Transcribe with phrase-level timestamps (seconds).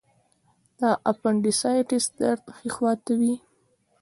[0.79, 0.81] د
[1.11, 3.35] اپنډیسایټس درد ښي خوا ته وي.